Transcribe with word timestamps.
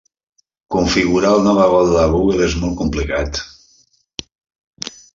Configurar 0.75 1.33
el 1.37 1.43
navegador 1.49 1.95
de 1.99 2.07
Google 2.15 2.49
és 2.49 2.57
molt 2.65 2.79
complicat. 2.83 3.45